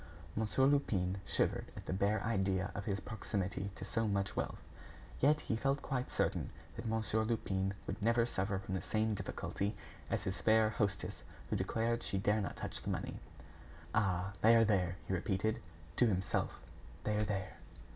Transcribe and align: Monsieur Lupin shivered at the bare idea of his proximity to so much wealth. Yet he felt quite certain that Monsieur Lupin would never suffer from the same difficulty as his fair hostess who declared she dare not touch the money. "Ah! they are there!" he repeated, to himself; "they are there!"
Monsieur 0.35 0.65
Lupin 0.65 1.21
shivered 1.27 1.65
at 1.77 1.85
the 1.85 1.93
bare 1.93 2.23
idea 2.23 2.71
of 2.73 2.85
his 2.85 2.99
proximity 2.99 3.69
to 3.75 3.85
so 3.85 4.07
much 4.07 4.35
wealth. 4.35 4.57
Yet 5.19 5.41
he 5.41 5.55
felt 5.55 5.83
quite 5.83 6.11
certain 6.11 6.49
that 6.75 6.87
Monsieur 6.87 7.23
Lupin 7.23 7.75
would 7.85 8.01
never 8.01 8.25
suffer 8.25 8.57
from 8.57 8.73
the 8.73 8.81
same 8.81 9.13
difficulty 9.13 9.75
as 10.09 10.23
his 10.23 10.41
fair 10.41 10.71
hostess 10.71 11.21
who 11.51 11.55
declared 11.55 12.01
she 12.01 12.17
dare 12.17 12.41
not 12.41 12.57
touch 12.57 12.81
the 12.81 12.89
money. 12.89 13.19
"Ah! 13.93 14.33
they 14.41 14.55
are 14.55 14.65
there!" 14.65 14.97
he 15.05 15.13
repeated, 15.13 15.59
to 15.97 16.07
himself; 16.07 16.59
"they 17.03 17.15
are 17.15 17.23
there!" 17.23 17.57